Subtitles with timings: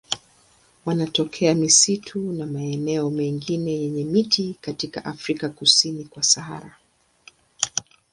[0.85, 6.75] Wanatokea misitu na maeneo mengine yenye miti katika Afrika kusini kwa Sahara.